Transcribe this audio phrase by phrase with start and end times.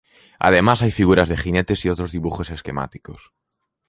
[0.39, 3.33] Además hay figuras de jinetes y otros dibujos esquemáticos.